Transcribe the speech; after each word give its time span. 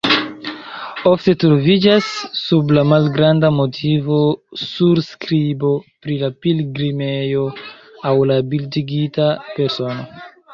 Ofte 1.09 1.33
troviĝas 1.41 2.07
sub 2.39 2.73
la 2.77 2.83
malgranda 2.93 3.51
motivo 3.57 4.17
surskribo 4.63 5.75
pri 6.07 6.17
la 6.23 6.31
pilgrimejo 6.47 7.45
aŭ 8.11 8.15
la 8.33 8.41
bildigita 8.55 9.29
persono. 9.59 10.11